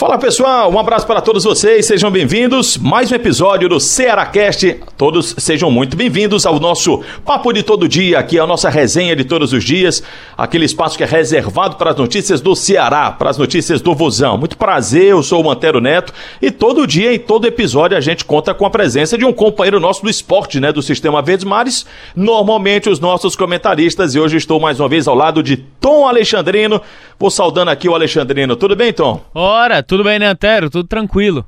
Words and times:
Fala 0.00 0.16
pessoal, 0.16 0.72
um 0.72 0.78
abraço 0.78 1.06
para 1.06 1.20
todos 1.20 1.44
vocês, 1.44 1.84
sejam 1.84 2.10
bem-vindos. 2.10 2.78
Mais 2.78 3.12
um 3.12 3.14
episódio 3.14 3.68
do 3.68 3.78
Cearacast. 3.78 4.80
Todos 4.96 5.34
sejam 5.36 5.70
muito 5.70 5.94
bem-vindos 5.94 6.46
ao 6.46 6.58
nosso 6.58 7.02
Papo 7.22 7.52
de 7.52 7.62
Todo 7.62 7.86
Dia, 7.86 8.18
aqui 8.18 8.38
é 8.38 8.40
a 8.40 8.46
nossa 8.46 8.70
resenha 8.70 9.14
de 9.14 9.24
todos 9.24 9.52
os 9.52 9.62
dias, 9.62 10.02
aquele 10.38 10.64
espaço 10.64 10.96
que 10.96 11.04
é 11.04 11.06
reservado 11.06 11.76
para 11.76 11.90
as 11.90 11.96
notícias 11.96 12.40
do 12.40 12.56
Ceará, 12.56 13.10
para 13.10 13.28
as 13.28 13.36
notícias 13.36 13.82
do 13.82 13.94
Vozão. 13.94 14.38
Muito 14.38 14.56
prazer, 14.56 15.04
eu 15.04 15.22
sou 15.22 15.42
o 15.42 15.44
Mantero 15.44 15.82
Neto 15.82 16.14
e 16.40 16.50
todo 16.50 16.86
dia, 16.86 17.12
em 17.12 17.18
todo 17.18 17.46
episódio, 17.46 17.94
a 17.94 18.00
gente 18.00 18.24
conta 18.24 18.54
com 18.54 18.64
a 18.64 18.70
presença 18.70 19.18
de 19.18 19.26
um 19.26 19.34
companheiro 19.34 19.78
nosso 19.78 20.02
do 20.02 20.08
esporte, 20.08 20.60
né, 20.60 20.72
do 20.72 20.80
Sistema 20.80 21.20
Verdes 21.20 21.44
Mares, 21.44 21.84
normalmente 22.16 22.88
os 22.88 23.00
nossos 23.00 23.36
comentaristas. 23.36 24.14
E 24.14 24.18
hoje 24.18 24.38
estou 24.38 24.58
mais 24.58 24.80
uma 24.80 24.88
vez 24.88 25.06
ao 25.06 25.14
lado 25.14 25.42
de 25.42 25.58
Tom 25.80 26.06
Alexandrino. 26.06 26.80
Vou 27.18 27.30
saudando 27.30 27.70
aqui 27.70 27.88
o 27.88 27.94
Alexandrino. 27.94 28.54
Tudo 28.54 28.76
bem, 28.76 28.92
Tom? 28.92 29.24
Ora, 29.34 29.82
tudo 29.82 30.04
bem, 30.04 30.18
né, 30.18 30.26
Antero? 30.26 30.68
Tudo 30.68 30.86
tranquilo. 30.86 31.44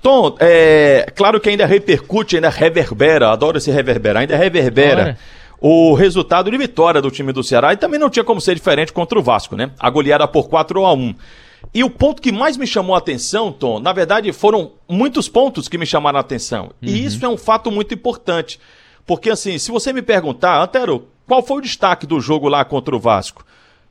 Tom, 0.00 0.36
é 0.38 1.10
claro 1.16 1.40
que 1.40 1.48
ainda 1.48 1.66
repercute, 1.66 2.36
ainda 2.36 2.50
reverbera, 2.50 3.30
adoro 3.30 3.56
esse 3.58 3.70
reverberar, 3.70 4.20
ainda 4.20 4.36
reverbera. 4.36 5.02
Ora. 5.02 5.18
O 5.60 5.94
resultado 5.94 6.50
de 6.50 6.58
vitória 6.58 7.00
do 7.00 7.10
time 7.10 7.32
do 7.32 7.42
Ceará 7.42 7.72
e 7.72 7.76
também 7.78 7.98
não 7.98 8.10
tinha 8.10 8.22
como 8.22 8.38
ser 8.38 8.54
diferente 8.54 8.92
contra 8.92 9.18
o 9.18 9.22
Vasco, 9.22 9.56
né? 9.56 9.70
A 9.80 9.88
goleada 9.88 10.28
por 10.28 10.46
4 10.46 10.84
a 10.84 10.92
1. 10.92 11.14
E 11.72 11.82
o 11.82 11.88
ponto 11.88 12.20
que 12.20 12.30
mais 12.30 12.58
me 12.58 12.66
chamou 12.66 12.94
a 12.94 12.98
atenção, 12.98 13.50
Tom, 13.50 13.80
na 13.80 13.94
verdade 13.94 14.30
foram 14.30 14.72
muitos 14.86 15.26
pontos 15.26 15.66
que 15.66 15.78
me 15.78 15.86
chamaram 15.86 16.18
a 16.18 16.20
atenção. 16.20 16.64
Uhum. 16.64 16.70
E 16.82 17.02
isso 17.04 17.24
é 17.24 17.28
um 17.28 17.38
fato 17.38 17.70
muito 17.70 17.94
importante. 17.94 18.60
Porque 19.06 19.30
assim, 19.30 19.56
se 19.56 19.70
você 19.70 19.90
me 19.90 20.02
perguntar, 20.02 20.62
Antero, 20.62 21.08
qual 21.26 21.42
foi 21.42 21.58
o 21.58 21.62
destaque 21.62 22.06
do 22.06 22.20
jogo 22.20 22.46
lá 22.46 22.62
contra 22.64 22.94
o 22.94 23.00
Vasco? 23.00 23.42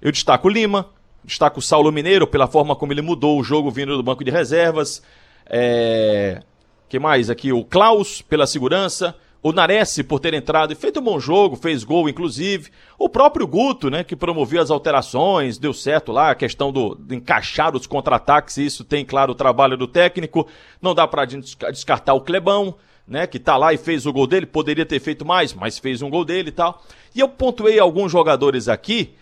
Eu 0.04 0.12
destaco 0.12 0.50
o 0.50 0.52
Lima, 0.52 0.90
Destaco 1.24 1.60
o 1.60 1.62
Saulo 1.62 1.92
Mineiro 1.92 2.28
pela 2.28 2.48
forma 2.48 2.76
como 2.76 2.92
ele 2.92 3.02
mudou 3.02 3.40
o 3.40 3.44
jogo 3.44 3.72
vindo 3.72 3.96
do 3.96 4.04
banco 4.04 4.24
de 4.24 4.30
reservas. 4.30 5.02
É... 5.46 6.42
que 6.90 7.00
mais 7.00 7.30
aqui? 7.30 7.54
O 7.54 7.64
Klaus 7.64 8.22
pela 8.22 8.46
segurança. 8.46 9.16
O 9.42 9.52
Nares 9.52 10.02
por 10.08 10.22
ter 10.22 10.34
entrado 10.34 10.72
e 10.72 10.76
feito 10.76 11.02
um 11.02 11.04
bom 11.04 11.20
jogo, 11.20 11.58
fez 11.58 11.84
gol 11.84 12.08
inclusive. 12.08 12.72
O 12.98 13.10
próprio 13.10 13.46
Guto, 13.46 13.90
né, 13.90 14.02
que 14.02 14.16
promovia 14.16 14.62
as 14.62 14.72
alterações, 14.72 15.58
deu 15.58 15.74
certo 15.74 16.14
lá 16.14 16.32
a 16.32 16.36
questão 16.36 16.72
do, 16.72 16.96
de 16.96 17.16
encaixar 17.16 17.76
os 17.76 17.86
contra-ataques, 17.86 18.58
isso 18.58 18.86
tem, 18.86 19.04
claro, 19.04 19.34
o 19.34 19.36
trabalho 19.36 19.76
do 19.76 19.86
técnico. 19.86 20.48
Não 20.82 20.96
dá 20.96 21.06
para 21.06 21.26
descartar 21.26 22.14
o 22.14 22.22
Clebão, 22.22 22.76
né, 23.06 23.28
que 23.28 23.38
tá 23.38 23.58
lá 23.58 23.74
e 23.74 23.78
fez 23.78 24.06
o 24.06 24.14
gol 24.14 24.28
dele, 24.28 24.46
poderia 24.46 24.86
ter 24.86 25.02
feito 25.02 25.26
mais, 25.26 25.54
mas 25.54 25.78
fez 25.78 26.02
um 26.02 26.10
gol 26.10 26.24
dele 26.24 26.48
e 26.48 26.54
tal. 26.54 26.82
E 27.14 27.20
eu 27.20 27.28
pontuei 27.28 27.80
alguns 27.80 28.14
jogadores 28.14 28.70
aqui 28.70 29.14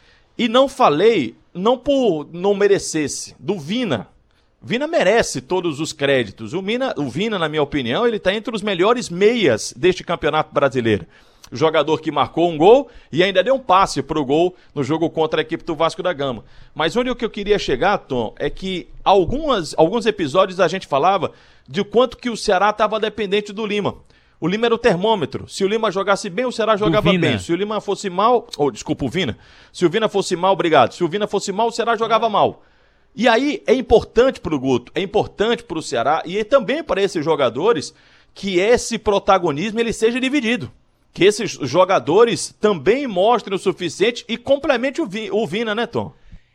e 0.41 0.47
não 0.49 0.67
falei 0.67 1.35
não 1.53 1.77
por 1.77 2.27
não 2.33 2.55
merecesse, 2.55 3.35
do 3.39 3.59
Vina. 3.59 4.07
Vina 4.59 4.87
merece 4.87 5.39
todos 5.39 5.79
os 5.79 5.93
créditos. 5.93 6.53
O, 6.53 6.63
Mina, 6.63 6.95
o 6.97 7.07
Vina, 7.11 7.37
na 7.37 7.47
minha 7.47 7.61
opinião, 7.61 8.07
ele 8.07 8.17
está 8.17 8.33
entre 8.33 8.55
os 8.55 8.63
melhores 8.63 9.07
meias 9.07 9.71
deste 9.77 10.03
campeonato 10.03 10.51
brasileiro. 10.51 11.05
Jogador 11.51 12.01
que 12.01 12.09
marcou 12.11 12.49
um 12.49 12.57
gol 12.57 12.89
e 13.11 13.21
ainda 13.21 13.43
deu 13.43 13.53
um 13.53 13.59
passe 13.59 14.01
para 14.01 14.19
o 14.19 14.25
gol 14.25 14.55
no 14.73 14.83
jogo 14.83 15.11
contra 15.11 15.41
a 15.41 15.43
equipe 15.43 15.63
do 15.63 15.75
Vasco 15.75 16.01
da 16.01 16.11
Gama. 16.11 16.43
Mas 16.73 16.95
onde 16.95 17.11
eu 17.11 17.29
queria 17.29 17.59
chegar, 17.59 17.99
Tom, 17.99 18.33
é 18.39 18.49
que 18.49 18.87
algumas, 19.03 19.75
alguns 19.77 20.07
episódios 20.07 20.59
a 20.59 20.67
gente 20.67 20.87
falava 20.87 21.33
de 21.67 21.83
quanto 21.83 22.17
que 22.17 22.31
o 22.31 22.37
Ceará 22.37 22.71
estava 22.71 22.99
dependente 22.99 23.53
do 23.53 23.63
Lima. 23.63 23.95
O 24.41 24.47
Lima 24.47 24.65
era 24.65 24.73
o 24.73 24.77
termômetro. 24.77 25.47
Se 25.47 25.63
o 25.63 25.67
Lima 25.67 25.91
jogasse 25.91 26.27
bem, 26.27 26.45
o 26.45 26.51
Ceará 26.51 26.75
jogava 26.75 27.13
bem. 27.13 27.37
Se 27.37 27.53
o 27.53 27.55
Lima 27.55 27.79
fosse 27.79 28.09
mal. 28.09 28.47
Oh, 28.57 28.71
desculpa, 28.71 29.05
o 29.05 29.09
Vina. 29.09 29.37
Se 29.71 29.85
o 29.85 29.89
Vina 29.89 30.09
fosse 30.09 30.35
mal, 30.35 30.53
obrigado. 30.53 30.93
Se 30.93 31.03
o 31.03 31.07
Vina 31.07 31.27
fosse 31.27 31.51
mal, 31.51 31.67
o 31.67 31.71
Ceará 31.71 31.95
jogava 31.95 32.27
mal. 32.27 32.63
E 33.15 33.27
aí 33.27 33.61
é 33.67 33.73
importante 33.75 34.39
para 34.39 34.55
o 34.55 34.59
Guto, 34.59 34.91
é 34.95 35.01
importante 35.01 35.63
para 35.63 35.77
o 35.77 35.81
Ceará 35.81 36.23
e 36.25 36.43
também 36.43 36.83
para 36.83 37.01
esses 37.03 37.23
jogadores 37.23 37.93
que 38.33 38.57
esse 38.57 38.97
protagonismo 38.97 39.79
ele 39.79 39.93
seja 39.93 40.19
dividido. 40.19 40.71
Que 41.13 41.25
esses 41.25 41.51
jogadores 41.51 42.55
também 42.59 43.05
mostrem 43.05 43.55
o 43.55 43.59
suficiente 43.59 44.25
e 44.27 44.37
complemente 44.37 45.01
o 45.01 45.45
Vina, 45.45 45.75
né, 45.75 45.85
Tom? 45.85 46.13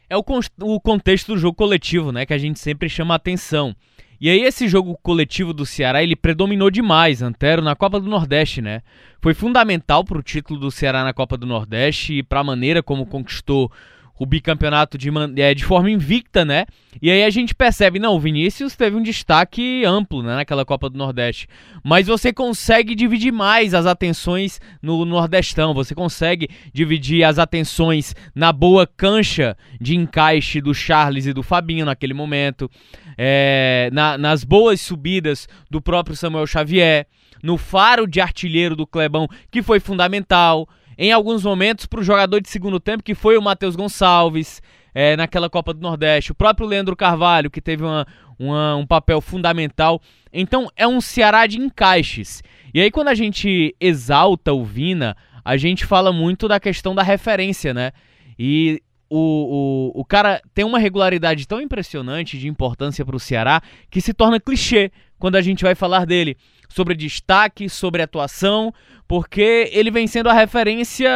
É 0.09 0.17
o, 0.17 0.25
o 0.63 0.81
contexto 0.81 1.35
do 1.35 1.39
jogo 1.39 1.57
coletivo, 1.57 2.11
né, 2.11 2.27
que 2.27 2.35
a 2.35 2.39
gente 2.39 2.59
sempre 2.59 2.89
chama 2.89 3.15
atenção. 3.15 3.77
E 4.21 4.31
aí 4.31 4.43
esse 4.43 4.67
jogo 4.67 4.99
coletivo 5.03 5.53
do 5.53 5.67
Ceará, 5.67 6.03
ele 6.03 6.17
predominou 6.17 6.71
demais, 6.71 7.21
Antero, 7.21 7.61
na 7.61 7.77
Copa 7.77 8.01
do 8.01 8.09
Nordeste, 8.09 8.63
né? 8.63 8.83
Foi 9.21 9.35
fundamental 9.35 10.05
para 10.05 10.19
o 10.19 10.23
título 10.23 10.59
do 10.59 10.71
Ceará 10.71 11.05
na 11.05 11.13
Copa 11.13 11.37
do 11.37 11.47
Nordeste 11.47 12.15
e 12.15 12.23
para 12.23 12.41
a 12.41 12.45
maneira 12.45 12.83
como 12.83 13.07
conquistou 13.07 13.71
o 14.19 14.25
bicampeonato 14.25 14.97
de, 14.97 15.11
é, 15.37 15.55
de 15.55 15.65
forma 15.65 15.91
invicta, 15.91 16.45
né? 16.45 16.67
E 17.01 17.11
aí 17.11 17.23
a 17.25 17.31
gente 17.31 17.55
percebe, 17.55 17.99
não, 17.99 18.15
o 18.15 18.21
Vinícius 18.21 18.75
teve 18.75 18.97
um 18.97 19.03
destaque 19.03 19.85
amplo 19.85 20.23
né, 20.23 20.37
naquela 20.37 20.65
Copa 20.65 20.89
do 20.89 20.97
Nordeste. 20.97 21.47
Mas 21.85 22.07
você 22.07 22.33
consegue 22.33 22.95
dividir 22.95 23.33
mais 23.33 23.75
as 23.75 23.85
atenções 23.85 24.61
no 24.81 25.05
Nordestão, 25.05 25.75
você 25.75 25.95
consegue 25.95 26.49
dividir 26.73 27.25
as 27.25 27.39
atenções 27.39 28.15
na 28.35 28.53
boa 28.53 28.87
cancha 28.87 29.57
de 29.79 29.95
encaixe 29.95 30.61
do 30.61 30.73
Charles 30.73 31.27
e 31.27 31.33
do 31.33 31.43
Fabinho 31.43 31.85
naquele 31.85 32.15
momento, 32.15 32.71
é, 33.19 33.91
na, 33.93 34.17
nas 34.17 34.43
boas 34.43 34.81
subidas 34.81 35.47
do 35.71 35.83
próprio 35.83 36.17
Samuel 36.17 36.47
Xavier, 36.47 37.07
no 37.43 37.59
faro 37.59 38.07
de 38.07 38.21
artilheiro 38.21 38.75
do 38.75 38.87
Clebão, 38.87 39.29
que 39.51 39.63
foi 39.63 39.79
fundamental 39.79 40.67
em 40.99 41.13
alguns 41.13 41.45
momentos 41.45 41.87
para 41.87 42.01
o 42.01 42.05
jogador 42.05 42.41
de 42.41 42.49
segundo 42.49 42.81
tempo, 42.81 43.03
que 43.03 43.15
foi 43.15 43.37
o 43.37 43.43
Matheus 43.43 43.77
Gonçalves, 43.77 44.63
é, 44.95 45.15
naquela 45.15 45.51
Copa 45.51 45.75
do 45.75 45.81
Nordeste, 45.81 46.33
o 46.33 46.35
próprio 46.35 46.67
Leandro 46.67 46.97
Carvalho, 46.97 47.51
que 47.51 47.61
teve 47.61 47.85
uma, 47.85 48.07
uma, 48.39 48.77
um 48.77 48.87
papel 48.87 49.21
fundamental. 49.21 50.01
Então 50.33 50.71
é 50.75 50.89
um 50.89 51.03
Ceará 51.03 51.47
de 51.47 51.59
encaixes. 51.59 52.43
E 52.73 52.81
aí, 52.81 52.91
quando 52.91 53.09
a 53.09 53.15
gente 53.15 53.77
exalta 53.79 54.55
o 54.55 54.65
Vina, 54.65 55.15
a 55.45 55.57
gente 55.59 55.85
fala 55.85 56.13
muito 56.13 56.49
da 56.49 56.59
questão 56.59 56.95
da 56.95 57.03
referência, 57.03 57.75
né? 57.75 57.93
E 58.39 58.83
o, 59.09 59.93
o, 59.95 60.01
o 60.01 60.05
cara 60.05 60.41
tem 60.55 60.65
uma 60.65 60.79
regularidade 60.79 61.47
tão 61.47 61.61
impressionante 61.61 62.39
de 62.39 62.49
importância 62.49 63.05
para 63.05 63.17
o 63.17 63.21
Ceará 63.21 63.61
que 63.91 64.01
se 64.01 64.13
torna 64.13 64.41
clichê 64.41 64.91
quando 65.19 65.37
a 65.37 65.43
gente 65.43 65.65
vai 65.65 65.75
falar 65.75 66.07
dele 66.07 66.37
sobre 66.69 66.95
destaque, 66.95 67.69
sobre 67.69 68.03
atuação, 68.03 68.73
porque 69.07 69.71
ele 69.73 69.91
vem 69.91 70.07
sendo 70.07 70.29
a 70.29 70.33
referência 70.33 71.11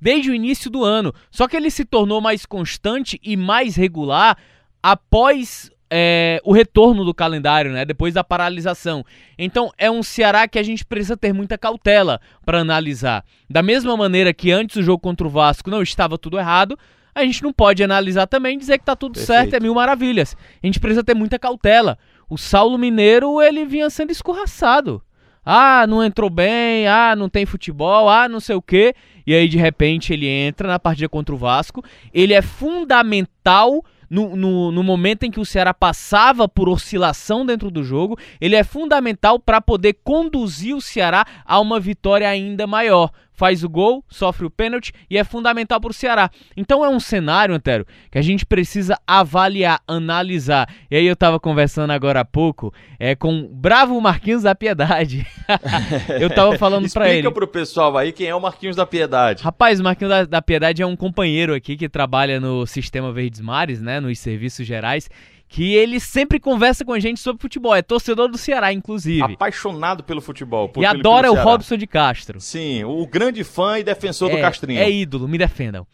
desde 0.00 0.30
o 0.30 0.34
início 0.34 0.70
do 0.70 0.82
ano. 0.82 1.12
Só 1.30 1.46
que 1.46 1.56
ele 1.56 1.70
se 1.70 1.84
tornou 1.84 2.20
mais 2.20 2.46
constante 2.46 3.20
e 3.22 3.36
mais 3.36 3.76
regular 3.76 4.36
após 4.82 5.70
é, 5.90 6.40
o 6.44 6.52
retorno 6.52 7.04
do 7.04 7.14
calendário, 7.14 7.70
né? 7.70 7.84
Depois 7.84 8.14
da 8.14 8.24
paralisação. 8.24 9.04
Então 9.38 9.70
é 9.78 9.90
um 9.90 10.02
Ceará 10.02 10.48
que 10.48 10.58
a 10.58 10.62
gente 10.62 10.84
precisa 10.84 11.16
ter 11.16 11.32
muita 11.32 11.56
cautela 11.56 12.20
para 12.44 12.60
analisar. 12.60 13.24
Da 13.48 13.62
mesma 13.62 13.96
maneira 13.96 14.32
que 14.32 14.50
antes 14.50 14.76
o 14.76 14.82
jogo 14.82 14.98
contra 14.98 15.26
o 15.26 15.30
Vasco 15.30 15.70
não 15.70 15.82
estava 15.82 16.18
tudo 16.18 16.38
errado, 16.38 16.78
a 17.14 17.22
gente 17.22 17.42
não 17.42 17.52
pode 17.52 17.84
analisar 17.84 18.26
também 18.26 18.56
e 18.56 18.58
dizer 18.58 18.78
que 18.78 18.84
tá 18.84 18.96
tudo 18.96 19.14
Perfeito. 19.14 19.38
certo, 19.38 19.54
é 19.54 19.60
mil 19.60 19.74
maravilhas. 19.74 20.36
A 20.62 20.66
gente 20.66 20.80
precisa 20.80 21.04
ter 21.04 21.14
muita 21.14 21.38
cautela. 21.38 21.96
O 22.28 22.36
Saulo 22.38 22.78
Mineiro, 22.78 23.40
ele 23.40 23.64
vinha 23.64 23.90
sendo 23.90 24.10
escorraçado. 24.10 25.02
Ah, 25.44 25.86
não 25.86 26.02
entrou 26.02 26.30
bem, 26.30 26.88
ah, 26.88 27.14
não 27.14 27.28
tem 27.28 27.44
futebol, 27.44 28.08
ah, 28.08 28.28
não 28.28 28.40
sei 28.40 28.56
o 28.56 28.62
quê. 28.62 28.94
E 29.26 29.34
aí, 29.34 29.48
de 29.48 29.58
repente, 29.58 30.12
ele 30.12 30.26
entra 30.26 30.66
na 30.66 30.78
partida 30.78 31.08
contra 31.08 31.34
o 31.34 31.38
Vasco. 31.38 31.84
Ele 32.12 32.32
é 32.32 32.40
fundamental 32.40 33.84
no, 34.08 34.36
no, 34.36 34.70
no, 34.70 34.82
momento 34.82 35.24
em 35.24 35.30
que 35.30 35.40
o 35.40 35.44
Ceará 35.44 35.74
passava 35.74 36.48
por 36.48 36.68
oscilação 36.68 37.44
dentro 37.44 37.70
do 37.70 37.82
jogo, 37.82 38.16
ele 38.40 38.54
é 38.54 38.62
fundamental 38.62 39.38
para 39.38 39.60
poder 39.60 39.96
conduzir 40.04 40.76
o 40.76 40.80
Ceará 40.80 41.26
a 41.44 41.58
uma 41.58 41.80
vitória 41.80 42.28
ainda 42.28 42.66
maior 42.66 43.10
faz 43.34 43.62
o 43.62 43.68
gol, 43.68 44.04
sofre 44.08 44.46
o 44.46 44.50
pênalti 44.50 44.92
e 45.10 45.18
é 45.18 45.24
fundamental 45.24 45.80
para 45.80 45.90
o 45.90 45.94
Ceará. 45.94 46.30
Então 46.56 46.84
é 46.84 46.88
um 46.88 47.00
cenário, 47.00 47.54
Antero, 47.54 47.86
que 48.10 48.16
a 48.16 48.22
gente 48.22 48.46
precisa 48.46 48.98
avaliar, 49.06 49.80
analisar. 49.86 50.72
E 50.90 50.96
aí 50.96 51.06
eu 51.06 51.12
estava 51.14 51.38
conversando 51.38 51.90
agora 51.90 52.20
há 52.20 52.24
pouco 52.24 52.72
é, 52.98 53.14
com 53.14 53.40
o 53.40 53.48
bravo 53.48 54.00
Marquinhos 54.00 54.42
da 54.42 54.54
Piedade. 54.54 55.26
eu 56.20 56.28
estava 56.28 56.56
falando 56.56 56.90
para 56.92 57.08
ele. 57.08 57.18
Explica 57.18 57.34
pro 57.34 57.48
pessoal 57.48 57.96
aí 57.98 58.12
quem 58.12 58.28
é 58.28 58.34
o 58.34 58.40
Marquinhos 58.40 58.76
da 58.76 58.86
Piedade. 58.86 59.42
Rapaz, 59.42 59.80
o 59.80 59.84
Marquinhos 59.84 60.10
da, 60.10 60.24
da 60.24 60.42
Piedade 60.42 60.82
é 60.82 60.86
um 60.86 60.96
companheiro 60.96 61.54
aqui 61.54 61.76
que 61.76 61.88
trabalha 61.88 62.40
no 62.40 62.66
Sistema 62.66 63.12
Verdes 63.12 63.40
Mares, 63.40 63.82
né, 63.82 64.00
nos 64.00 64.18
serviços 64.18 64.66
gerais 64.66 65.08
que 65.48 65.74
ele 65.74 66.00
sempre 66.00 66.40
conversa 66.40 66.84
com 66.84 66.92
a 66.92 66.98
gente 66.98 67.20
sobre 67.20 67.40
futebol. 67.40 67.74
É 67.74 67.82
torcedor 67.82 68.28
do 68.28 68.36
Ceará, 68.36 68.72
inclusive. 68.72 69.22
Apaixonado 69.22 70.02
pelo 70.02 70.20
futebol. 70.20 70.68
Por, 70.68 70.82
e 70.82 70.86
pelo, 70.86 70.98
adora 70.98 71.28
pelo 71.28 71.40
o 71.40 71.44
Robson 71.44 71.76
de 71.76 71.86
Castro. 71.86 72.40
Sim, 72.40 72.84
o 72.84 73.06
grande 73.06 73.44
fã 73.44 73.78
e 73.78 73.84
defensor 73.84 74.30
é, 74.30 74.36
do 74.36 74.40
Castrinho. 74.40 74.80
É 74.80 74.90
ídolo, 74.90 75.28
me 75.28 75.38
defendam. 75.38 75.86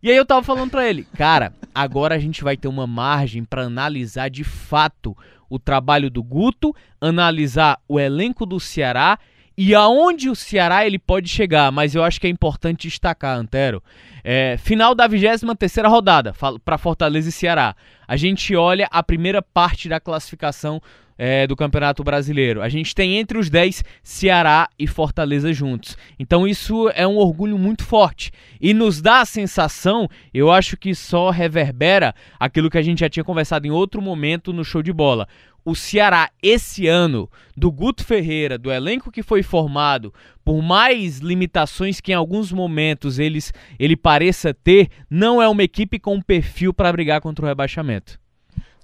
E 0.00 0.10
aí 0.10 0.16
eu 0.16 0.24
tava 0.24 0.44
falando 0.44 0.70
pra 0.70 0.88
ele, 0.88 1.04
cara, 1.16 1.52
agora 1.74 2.14
a 2.14 2.18
gente 2.18 2.44
vai 2.44 2.56
ter 2.56 2.68
uma 2.68 2.86
margem 2.86 3.44
para 3.44 3.62
analisar 3.62 4.30
de 4.30 4.44
fato 4.44 5.16
o 5.50 5.58
trabalho 5.58 6.08
do 6.08 6.22
Guto, 6.22 6.74
analisar 7.00 7.80
o 7.88 7.98
elenco 7.98 8.46
do 8.46 8.60
Ceará 8.60 9.18
e 9.60 9.74
aonde 9.74 10.30
o 10.30 10.36
Ceará 10.36 10.86
ele 10.86 11.00
pode 11.00 11.28
chegar, 11.28 11.72
mas 11.72 11.92
eu 11.96 12.04
acho 12.04 12.20
que 12.20 12.28
é 12.28 12.30
importante 12.30 12.86
destacar, 12.86 13.36
Antero. 13.36 13.82
É, 14.22 14.56
final 14.56 14.94
da 14.94 15.08
23 15.08 15.84
rodada 15.84 16.32
para 16.64 16.78
Fortaleza 16.78 17.28
e 17.28 17.32
Ceará. 17.32 17.74
A 18.06 18.16
gente 18.16 18.54
olha 18.54 18.86
a 18.88 19.02
primeira 19.02 19.42
parte 19.42 19.88
da 19.88 19.98
classificação 19.98 20.80
é, 21.18 21.44
do 21.44 21.56
Campeonato 21.56 22.04
Brasileiro. 22.04 22.62
A 22.62 22.68
gente 22.68 22.94
tem 22.94 23.16
entre 23.16 23.36
os 23.36 23.50
10 23.50 23.82
Ceará 24.00 24.68
e 24.78 24.86
Fortaleza 24.86 25.52
juntos. 25.52 25.98
Então 26.20 26.46
isso 26.46 26.88
é 26.94 27.04
um 27.04 27.16
orgulho 27.16 27.58
muito 27.58 27.82
forte. 27.82 28.30
E 28.60 28.72
nos 28.72 29.02
dá 29.02 29.22
a 29.22 29.26
sensação, 29.26 30.08
eu 30.32 30.52
acho 30.52 30.76
que 30.76 30.94
só 30.94 31.30
reverbera 31.30 32.14
aquilo 32.38 32.70
que 32.70 32.78
a 32.78 32.82
gente 32.82 33.00
já 33.00 33.08
tinha 33.08 33.24
conversado 33.24 33.66
em 33.66 33.70
outro 33.70 34.00
momento 34.00 34.52
no 34.52 34.64
show 34.64 34.84
de 34.84 34.92
bola 34.92 35.26
o 35.64 35.74
Ceará 35.74 36.30
esse 36.42 36.86
ano, 36.86 37.30
do 37.56 37.70
Guto 37.70 38.04
Ferreira, 38.04 38.56
do 38.56 38.70
elenco 38.70 39.10
que 39.10 39.22
foi 39.22 39.42
formado, 39.42 40.12
por 40.44 40.62
mais 40.62 41.18
limitações 41.18 42.00
que 42.00 42.12
em 42.12 42.14
alguns 42.14 42.50
momentos 42.50 43.18
eles, 43.18 43.52
ele 43.78 43.96
pareça 43.96 44.54
ter, 44.54 44.88
não 45.10 45.42
é 45.42 45.48
uma 45.48 45.62
equipe 45.62 45.98
com 45.98 46.20
perfil 46.22 46.72
para 46.72 46.92
brigar 46.92 47.20
contra 47.20 47.44
o 47.44 47.48
rebaixamento. 47.48 48.18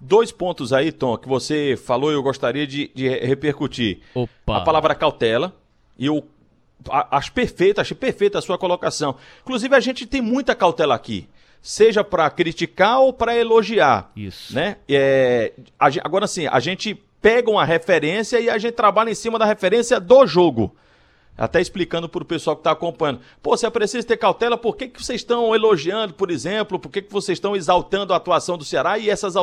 Dois 0.00 0.30
pontos 0.30 0.72
aí, 0.72 0.92
Tom, 0.92 1.16
que 1.16 1.28
você 1.28 1.76
falou 1.76 2.10
e 2.10 2.14
eu 2.14 2.22
gostaria 2.22 2.66
de, 2.66 2.90
de 2.94 3.08
repercutir. 3.08 4.00
Opa. 4.14 4.58
A 4.58 4.60
palavra 4.60 4.94
cautela, 4.94 5.56
e 5.98 6.06
eu 6.06 6.22
acho 7.10 7.32
perfeito, 7.32 7.80
achei 7.80 7.96
perfeita 7.96 8.38
a 8.38 8.42
sua 8.42 8.58
colocação. 8.58 9.16
Inclusive, 9.42 9.74
a 9.74 9.80
gente 9.80 10.04
tem 10.04 10.20
muita 10.20 10.54
cautela 10.54 10.94
aqui 10.94 11.26
seja 11.64 12.04
para 12.04 12.28
criticar 12.28 13.00
ou 13.00 13.10
para 13.10 13.34
elogiar. 13.34 14.12
Isso. 14.14 14.54
Né? 14.54 14.76
É, 14.86 15.54
a, 15.80 15.86
agora 16.04 16.26
sim, 16.26 16.46
a 16.46 16.60
gente 16.60 16.94
pega 17.22 17.50
uma 17.50 17.64
referência 17.64 18.38
e 18.38 18.50
a 18.50 18.58
gente 18.58 18.74
trabalha 18.74 19.10
em 19.10 19.14
cima 19.14 19.38
da 19.38 19.46
referência 19.46 19.98
do 19.98 20.26
jogo. 20.26 20.76
Até 21.38 21.62
explicando 21.62 22.06
para 22.06 22.22
o 22.22 22.26
pessoal 22.26 22.54
que 22.54 22.60
está 22.60 22.70
acompanhando. 22.70 23.20
Pô, 23.42 23.56
você 23.56 23.68
precisa 23.70 24.06
ter 24.06 24.18
cautela, 24.18 24.58
por 24.58 24.76
que, 24.76 24.88
que 24.88 25.02
vocês 25.02 25.22
estão 25.22 25.54
elogiando, 25.54 26.12
por 26.12 26.30
exemplo, 26.30 26.78
por 26.78 26.90
que, 26.90 27.00
que 27.00 27.10
vocês 27.10 27.38
estão 27.38 27.56
exaltando 27.56 28.12
a 28.12 28.16
atuação 28.16 28.58
do 28.58 28.64
Ceará 28.64 28.98
e 28.98 29.08
essas 29.08 29.34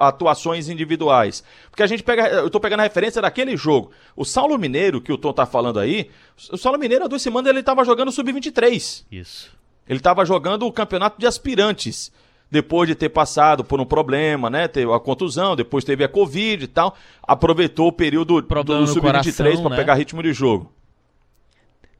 atuações 0.00 0.70
individuais? 0.70 1.44
Porque 1.70 1.82
a 1.82 1.86
gente 1.86 2.02
pega, 2.02 2.28
eu 2.28 2.46
estou 2.46 2.60
pegando 2.60 2.80
a 2.80 2.84
referência 2.84 3.20
daquele 3.20 3.58
jogo. 3.58 3.90
O 4.16 4.24
Saulo 4.24 4.58
Mineiro, 4.58 5.02
que 5.02 5.12
o 5.12 5.18
Tom 5.18 5.30
está 5.30 5.44
falando 5.44 5.78
aí, 5.78 6.10
o 6.50 6.56
Saulo 6.56 6.78
Mineiro 6.78 7.04
há 7.04 7.08
duas 7.08 7.20
semanas 7.20 7.50
ele 7.50 7.60
estava 7.60 7.84
jogando 7.84 8.10
sub-23. 8.10 9.04
Isso. 9.12 9.56
Ele 9.88 9.98
estava 9.98 10.24
jogando 10.24 10.66
o 10.66 10.72
campeonato 10.72 11.18
de 11.18 11.26
aspirantes. 11.26 12.12
Depois 12.48 12.88
de 12.88 12.94
ter 12.94 13.08
passado 13.08 13.64
por 13.64 13.80
um 13.80 13.84
problema, 13.84 14.48
né? 14.48 14.68
Teve 14.68 14.92
a 14.92 15.00
contusão, 15.00 15.56
depois 15.56 15.82
teve 15.82 16.04
a 16.04 16.08
Covid 16.08 16.64
e 16.64 16.68
tal. 16.68 16.94
Aproveitou 17.20 17.88
o 17.88 17.92
período 17.92 18.40
problema 18.44 18.82
do 18.82 18.86
Sub-23 18.86 19.60
para 19.60 19.70
né? 19.70 19.76
pegar 19.76 19.94
ritmo 19.94 20.22
de 20.22 20.32
jogo. 20.32 20.72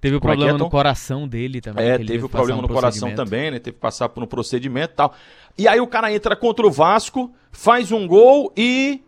Teve 0.00 0.17
o 0.17 0.21
Como 0.21 0.33
problema 0.33 0.53
é 0.53 0.55
é, 0.55 0.59
no 0.59 0.71
coração 0.71 1.27
dele 1.27 1.61
também. 1.61 1.85
É, 1.85 1.99
teve 1.99 2.25
o 2.25 2.29
problema 2.29 2.61
um 2.61 2.62
no 2.62 2.69
coração 2.69 3.12
também, 3.12 3.50
né? 3.50 3.59
Teve 3.59 3.75
que 3.75 3.81
passar 3.81 4.09
por 4.09 4.23
um 4.23 4.27
procedimento 4.27 4.93
e 4.93 4.97
tal. 4.97 5.15
E 5.59 5.67
aí 5.67 5.81
o 5.81 5.87
cara 5.89 6.12
entra 6.12 6.37
contra 6.37 6.65
o 6.65 6.71
Vasco, 6.71 7.35
faz 7.50 7.91
um 7.91 8.06
gol 8.06 8.53
e 8.56 9.03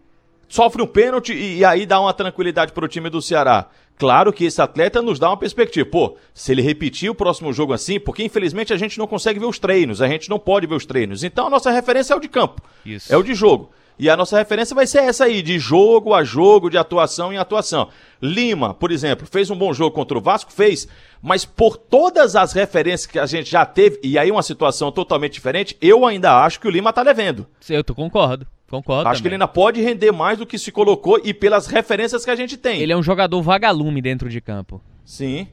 sofre 0.48 0.82
um 0.82 0.86
pênalti 0.86 1.32
e, 1.32 1.58
e 1.58 1.64
aí 1.64 1.84
dá 1.86 2.00
uma 2.00 2.12
tranquilidade 2.12 2.72
para 2.72 2.84
o 2.84 2.88
time 2.88 3.10
do 3.10 3.22
Ceará. 3.22 3.68
Claro 3.98 4.32
que 4.32 4.44
esse 4.44 4.62
atleta 4.62 5.02
nos 5.02 5.18
dá 5.18 5.28
uma 5.28 5.36
perspectiva. 5.36 5.88
Pô, 5.88 6.16
se 6.32 6.52
ele 6.52 6.62
repetir 6.62 7.10
o 7.10 7.14
próximo 7.14 7.52
jogo 7.52 7.72
assim, 7.72 7.98
porque 7.98 8.22
infelizmente 8.22 8.72
a 8.72 8.76
gente 8.76 8.96
não 8.96 9.08
consegue 9.08 9.40
ver 9.40 9.46
os 9.46 9.58
treinos, 9.58 10.00
a 10.00 10.06
gente 10.06 10.30
não 10.30 10.38
pode 10.38 10.66
ver 10.66 10.76
os 10.76 10.86
treinos. 10.86 11.24
Então 11.24 11.48
a 11.48 11.50
nossa 11.50 11.70
referência 11.70 12.14
é 12.14 12.16
o 12.16 12.20
de 12.20 12.28
campo. 12.28 12.62
Isso. 12.86 13.12
É 13.12 13.16
o 13.16 13.22
de 13.22 13.34
jogo. 13.34 13.70
E 13.98 14.08
a 14.08 14.16
nossa 14.16 14.38
referência 14.38 14.76
vai 14.76 14.86
ser 14.86 14.98
essa 14.98 15.24
aí, 15.24 15.42
de 15.42 15.58
jogo 15.58 16.14
a 16.14 16.22
jogo, 16.22 16.70
de 16.70 16.78
atuação 16.78 17.32
em 17.32 17.36
atuação. 17.36 17.88
Lima, 18.22 18.72
por 18.72 18.92
exemplo, 18.92 19.26
fez 19.26 19.50
um 19.50 19.56
bom 19.56 19.72
jogo 19.72 19.90
contra 19.90 20.16
o 20.16 20.20
Vasco? 20.20 20.52
Fez. 20.52 20.86
Mas 21.20 21.44
por 21.44 21.76
todas 21.76 22.36
as 22.36 22.52
referências 22.52 23.06
que 23.06 23.18
a 23.18 23.26
gente 23.26 23.50
já 23.50 23.66
teve, 23.66 23.98
e 24.04 24.16
aí 24.16 24.30
uma 24.30 24.44
situação 24.44 24.92
totalmente 24.92 25.32
diferente, 25.32 25.76
eu 25.80 26.06
ainda 26.06 26.44
acho 26.44 26.60
que 26.60 26.68
o 26.68 26.70
Lima 26.70 26.92
tá 26.92 27.02
devendo. 27.02 27.44
Eu 27.68 27.82
tô 27.82 27.92
concordo. 27.92 28.46
Concordo. 28.68 29.08
Acho 29.08 29.18
também. 29.18 29.22
que 29.22 29.28
ele 29.28 29.34
ainda 29.36 29.48
pode 29.48 29.80
render 29.80 30.12
mais 30.12 30.38
do 30.38 30.46
que 30.46 30.58
se 30.58 30.70
colocou 30.70 31.20
e 31.24 31.32
pelas 31.32 31.66
referências 31.66 32.24
que 32.24 32.30
a 32.30 32.36
gente 32.36 32.56
tem. 32.56 32.80
Ele 32.80 32.92
é 32.92 32.96
um 32.96 33.02
jogador 33.02 33.40
vagalume 33.42 34.02
dentro 34.02 34.28
de 34.28 34.40
campo. 34.40 34.80
Sim. 35.04 35.48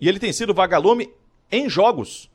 E 0.00 0.08
ele 0.08 0.18
tem 0.18 0.32
sido 0.32 0.52
vagalume 0.52 1.10
em 1.52 1.68
jogos. 1.68 2.28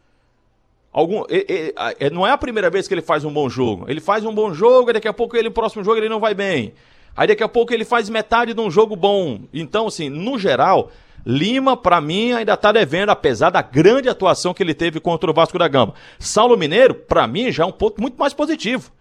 Algum, 0.93 1.23
é, 1.29 2.09
não 2.09 2.25
é 2.25 2.31
a 2.31 2.37
primeira 2.37 2.69
vez 2.69 2.87
que 2.87 2.93
ele 2.93 3.01
faz 3.01 3.25
um 3.25 3.33
bom 3.33 3.49
jogo. 3.49 3.85
Ele 3.89 3.99
faz 3.99 4.23
um 4.23 4.33
bom 4.33 4.53
jogo, 4.53 4.89
e 4.89 4.93
daqui 4.93 5.09
a 5.09 5.13
pouco 5.13 5.35
ele 5.35 5.49
no 5.49 5.53
próximo 5.53 5.83
jogo 5.83 5.97
ele 5.97 6.07
não 6.07 6.21
vai 6.21 6.33
bem. 6.33 6.73
Aí 7.17 7.27
daqui 7.27 7.43
a 7.43 7.49
pouco 7.49 7.73
ele 7.73 7.83
faz 7.83 8.09
metade 8.09 8.53
de 8.53 8.61
um 8.61 8.71
jogo 8.71 8.95
bom. 8.95 9.41
Então, 9.53 9.87
assim, 9.87 10.07
no 10.07 10.39
geral, 10.39 10.89
Lima, 11.25 11.75
para 11.75 11.99
mim, 11.99 12.31
ainda 12.31 12.55
tá 12.55 12.71
devendo, 12.71 13.09
apesar 13.09 13.49
da 13.49 13.61
grande 13.61 14.07
atuação 14.07 14.53
que 14.53 14.63
ele 14.63 14.73
teve 14.73 15.01
contra 15.01 15.29
o 15.29 15.33
Vasco 15.33 15.59
da 15.59 15.67
Gama. 15.67 15.95
Saulo 16.17 16.57
Mineiro, 16.57 16.95
para 16.95 17.27
mim, 17.27 17.51
já 17.51 17.63
é 17.63 17.67
um 17.67 17.73
ponto 17.73 17.99
muito 17.99 18.17
mais 18.17 18.33
positivo. 18.33 18.91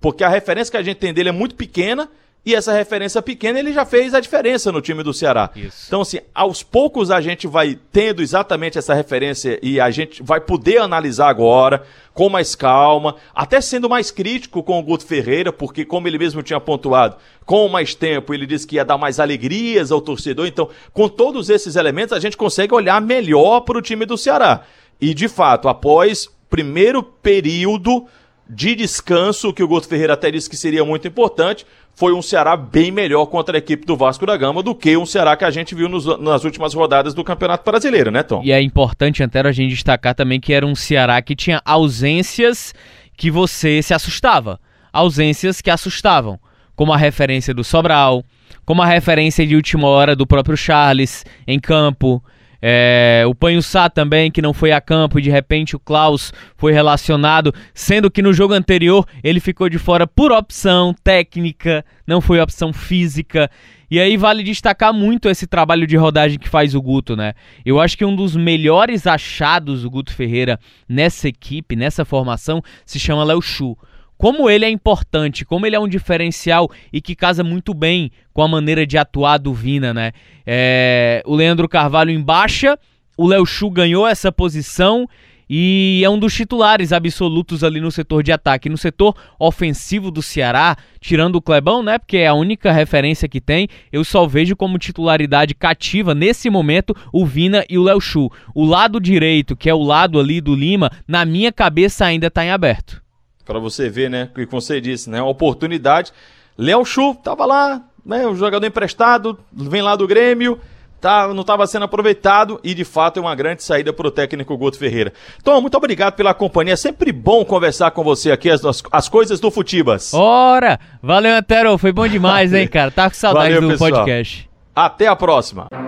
Porque 0.00 0.24
a 0.24 0.28
referência 0.28 0.70
que 0.70 0.76
a 0.76 0.82
gente 0.82 0.98
tem 0.98 1.12
dele 1.12 1.30
é 1.30 1.32
muito 1.32 1.54
pequena 1.54 2.08
e 2.48 2.54
essa 2.54 2.72
referência 2.72 3.20
pequena 3.20 3.58
ele 3.58 3.72
já 3.72 3.84
fez 3.84 4.14
a 4.14 4.20
diferença 4.20 4.72
no 4.72 4.80
time 4.80 5.02
do 5.02 5.12
Ceará. 5.12 5.50
Isso. 5.54 5.84
Então, 5.88 6.00
assim, 6.00 6.18
aos 6.34 6.62
poucos 6.62 7.10
a 7.10 7.20
gente 7.20 7.46
vai 7.46 7.78
tendo 7.92 8.22
exatamente 8.22 8.78
essa 8.78 8.94
referência 8.94 9.58
e 9.62 9.78
a 9.78 9.90
gente 9.90 10.22
vai 10.22 10.40
poder 10.40 10.78
analisar 10.78 11.28
agora 11.28 11.82
com 12.14 12.28
mais 12.28 12.54
calma, 12.54 13.16
até 13.34 13.60
sendo 13.60 13.88
mais 13.88 14.10
crítico 14.10 14.62
com 14.62 14.78
o 14.78 14.82
Guto 14.82 15.06
Ferreira, 15.06 15.52
porque, 15.52 15.84
como 15.84 16.08
ele 16.08 16.18
mesmo 16.18 16.42
tinha 16.42 16.58
pontuado, 16.58 17.16
com 17.44 17.68
mais 17.68 17.94
tempo 17.94 18.32
ele 18.32 18.46
disse 18.46 18.66
que 18.66 18.76
ia 18.76 18.84
dar 18.84 18.98
mais 18.98 19.20
alegrias 19.20 19.92
ao 19.92 20.00
torcedor. 20.00 20.46
Então, 20.46 20.70
com 20.92 21.08
todos 21.08 21.50
esses 21.50 21.76
elementos, 21.76 22.12
a 22.12 22.18
gente 22.18 22.36
consegue 22.36 22.74
olhar 22.74 23.00
melhor 23.00 23.60
para 23.60 23.78
o 23.78 23.82
time 23.82 24.06
do 24.06 24.16
Ceará. 24.16 24.62
E, 25.00 25.12
de 25.12 25.28
fato, 25.28 25.68
após 25.68 26.28
primeiro 26.48 27.02
período 27.02 28.06
de 28.48 28.74
descanso, 28.74 29.52
que 29.52 29.62
o 29.62 29.68
Guto 29.68 29.86
Ferreira 29.86 30.14
até 30.14 30.30
disse 30.30 30.48
que 30.48 30.56
seria 30.56 30.84
muito 30.84 31.06
importante, 31.06 31.66
foi 31.94 32.12
um 32.12 32.22
Ceará 32.22 32.56
bem 32.56 32.90
melhor 32.90 33.26
contra 33.26 33.56
a 33.56 33.58
equipe 33.58 33.84
do 33.84 33.96
Vasco 33.96 34.24
da 34.24 34.36
Gama 34.36 34.62
do 34.62 34.74
que 34.74 34.96
um 34.96 35.04
Ceará 35.04 35.36
que 35.36 35.44
a 35.44 35.50
gente 35.50 35.74
viu 35.74 35.88
nos, 35.88 36.06
nas 36.20 36.44
últimas 36.44 36.72
rodadas 36.72 37.12
do 37.12 37.24
Campeonato 37.24 37.68
Brasileiro, 37.68 38.10
né, 38.10 38.22
Tom? 38.22 38.40
E 38.44 38.52
é 38.52 38.62
importante, 38.62 39.22
Antero, 39.22 39.48
a 39.48 39.52
gente 39.52 39.70
destacar 39.70 40.14
também 40.14 40.40
que 40.40 40.52
era 40.52 40.64
um 40.64 40.74
Ceará 40.74 41.20
que 41.20 41.34
tinha 41.34 41.60
ausências 41.64 42.72
que 43.16 43.30
você 43.30 43.82
se 43.82 43.92
assustava. 43.92 44.60
Ausências 44.92 45.60
que 45.60 45.70
assustavam, 45.70 46.38
como 46.74 46.92
a 46.92 46.96
referência 46.96 47.52
do 47.52 47.64
Sobral, 47.64 48.24
como 48.64 48.80
a 48.80 48.86
referência 48.86 49.46
de 49.46 49.56
última 49.56 49.88
hora 49.88 50.14
do 50.14 50.26
próprio 50.26 50.56
Charles 50.56 51.24
em 51.46 51.58
campo, 51.58 52.22
é, 52.60 53.24
o 53.26 53.34
Panhussá 53.34 53.88
também, 53.88 54.30
que 54.30 54.42
não 54.42 54.52
foi 54.52 54.72
a 54.72 54.80
campo 54.80 55.18
e 55.18 55.22
de 55.22 55.30
repente 55.30 55.76
o 55.76 55.78
Klaus 55.78 56.32
foi 56.56 56.72
relacionado, 56.72 57.54
sendo 57.72 58.10
que 58.10 58.22
no 58.22 58.32
jogo 58.32 58.54
anterior 58.54 59.06
ele 59.22 59.40
ficou 59.40 59.68
de 59.68 59.78
fora 59.78 60.06
por 60.06 60.32
opção 60.32 60.94
técnica, 61.04 61.84
não 62.06 62.20
foi 62.20 62.40
opção 62.40 62.72
física. 62.72 63.50
E 63.90 63.98
aí 63.98 64.16
vale 64.18 64.42
destacar 64.42 64.92
muito 64.92 65.30
esse 65.30 65.46
trabalho 65.46 65.86
de 65.86 65.96
rodagem 65.96 66.38
que 66.38 66.48
faz 66.48 66.74
o 66.74 66.82
Guto, 66.82 67.16
né? 67.16 67.32
Eu 67.64 67.80
acho 67.80 67.96
que 67.96 68.04
um 68.04 68.14
dos 68.14 68.36
melhores 68.36 69.06
achados 69.06 69.82
do 69.82 69.90
Guto 69.90 70.12
Ferreira 70.12 70.60
nessa 70.86 71.28
equipe, 71.28 71.74
nessa 71.74 72.04
formação, 72.04 72.62
se 72.84 72.98
chama 72.98 73.24
Léo 73.24 73.40
Chu 73.40 73.78
como 74.18 74.50
ele 74.50 74.64
é 74.64 74.68
importante, 74.68 75.44
como 75.44 75.64
ele 75.64 75.76
é 75.76 75.80
um 75.80 75.88
diferencial 75.88 76.68
e 76.92 77.00
que 77.00 77.14
casa 77.14 77.44
muito 77.44 77.72
bem 77.72 78.10
com 78.34 78.42
a 78.42 78.48
maneira 78.48 78.84
de 78.84 78.98
atuar 78.98 79.38
do 79.38 79.54
Vina, 79.54 79.94
né? 79.94 80.12
É, 80.44 81.22
o 81.24 81.36
Leandro 81.36 81.68
Carvalho 81.68 82.10
em 82.10 82.20
baixa, 82.20 82.76
o 83.16 83.28
Léo 83.28 83.46
Chu 83.46 83.70
ganhou 83.70 84.06
essa 84.06 84.32
posição 84.32 85.08
e 85.48 86.02
é 86.04 86.10
um 86.10 86.18
dos 86.18 86.34
titulares 86.34 86.92
absolutos 86.92 87.64
ali 87.64 87.80
no 87.80 87.90
setor 87.90 88.22
de 88.22 88.32
ataque. 88.32 88.68
No 88.68 88.76
setor 88.76 89.14
ofensivo 89.38 90.10
do 90.10 90.20
Ceará, 90.20 90.76
tirando 91.00 91.36
o 91.36 91.42
Clebão, 91.42 91.82
né? 91.82 91.96
Porque 91.98 92.18
é 92.18 92.26
a 92.26 92.34
única 92.34 92.70
referência 92.72 93.28
que 93.28 93.40
tem, 93.40 93.68
eu 93.90 94.04
só 94.04 94.26
vejo 94.26 94.56
como 94.56 94.78
titularidade 94.78 95.54
cativa 95.54 96.14
nesse 96.14 96.50
momento 96.50 96.94
o 97.12 97.24
Vina 97.24 97.64
e 97.70 97.78
o 97.78 97.82
Léo 97.84 98.00
Chu. 98.00 98.30
O 98.54 98.66
lado 98.66 99.00
direito, 99.00 99.56
que 99.56 99.70
é 99.70 99.74
o 99.74 99.82
lado 99.82 100.18
ali 100.18 100.40
do 100.40 100.54
Lima, 100.54 100.90
na 101.06 101.24
minha 101.24 101.52
cabeça 101.52 102.04
ainda 102.04 102.26
está 102.26 102.44
em 102.44 102.50
aberto 102.50 103.00
para 103.48 103.58
você 103.58 103.88
ver, 103.88 104.10
né? 104.10 104.28
O 104.30 104.34
que 104.34 104.44
você 104.44 104.78
disse, 104.78 105.08
né? 105.08 105.22
Uma 105.22 105.30
oportunidade. 105.30 106.12
Léo 106.56 106.84
Chu 106.84 107.14
tava 107.14 107.46
lá, 107.46 107.80
né? 108.04 108.26
Um 108.26 108.36
jogador 108.36 108.66
emprestado, 108.66 109.38
vem 109.50 109.80
lá 109.80 109.96
do 109.96 110.06
Grêmio, 110.06 110.60
tá, 111.00 111.28
não 111.28 111.40
estava 111.40 111.66
sendo 111.66 111.86
aproveitado 111.86 112.60
e 112.62 112.74
de 112.74 112.84
fato 112.84 113.16
é 113.18 113.20
uma 113.22 113.34
grande 113.34 113.62
saída 113.62 113.90
para 113.90 114.06
o 114.06 114.10
técnico 114.10 114.54
Guto 114.58 114.76
Ferreira. 114.78 115.14
Tom, 115.42 115.62
muito 115.62 115.76
obrigado 115.78 116.14
pela 116.14 116.34
companhia. 116.34 116.74
É 116.74 116.76
sempre 116.76 117.10
bom 117.10 117.42
conversar 117.42 117.90
com 117.92 118.04
você 118.04 118.30
aqui 118.30 118.50
as, 118.50 118.60
as 118.92 119.08
coisas 119.08 119.40
do 119.40 119.50
Futibas. 119.50 120.12
Ora! 120.12 120.78
Valeu, 121.02 121.34
Antero. 121.34 121.78
Foi 121.78 121.90
bom 121.90 122.06
demais, 122.06 122.52
hein, 122.52 122.66
cara? 122.68 122.90
Tá 122.90 123.08
com 123.08 123.16
saudade 123.16 123.54
Valeu, 123.54 123.62
do 123.62 123.68
pessoal. 123.68 123.90
podcast. 123.92 124.50
Até 124.76 125.06
a 125.06 125.16
próxima. 125.16 125.87